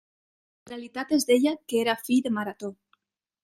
[0.67, 2.75] En realitat es deia que era fill de Marató.